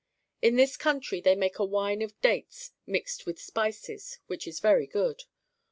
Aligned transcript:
In 0.41 0.55
this 0.55 0.77
country 0.77 1.21
they 1.21 1.35
make 1.35 1.59
a 1.59 1.63
wine 1.63 2.01
of 2.01 2.19
dates 2.21 2.71
mixt 2.87 3.27
with 3.27 3.39
spices, 3.39 4.17
which 4.25 4.47
is 4.47 4.59
very 4.59 4.87
good. 4.87 5.25